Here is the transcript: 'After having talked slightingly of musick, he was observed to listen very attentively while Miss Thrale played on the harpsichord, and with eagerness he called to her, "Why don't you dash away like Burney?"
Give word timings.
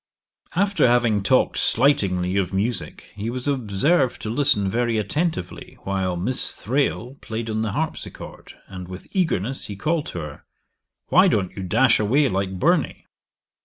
'After 0.55 0.87
having 0.87 1.21
talked 1.21 1.59
slightingly 1.59 2.35
of 2.35 2.55
musick, 2.55 3.11
he 3.15 3.29
was 3.29 3.47
observed 3.47 4.19
to 4.23 4.31
listen 4.31 4.67
very 4.67 4.97
attentively 4.97 5.77
while 5.81 6.15
Miss 6.17 6.55
Thrale 6.55 7.17
played 7.21 7.51
on 7.51 7.61
the 7.61 7.73
harpsichord, 7.73 8.55
and 8.65 8.87
with 8.87 9.05
eagerness 9.15 9.65
he 9.65 9.75
called 9.75 10.07
to 10.07 10.19
her, 10.21 10.45
"Why 11.09 11.27
don't 11.27 11.55
you 11.55 11.61
dash 11.61 11.99
away 11.99 12.27
like 12.29 12.57
Burney?" 12.57 13.05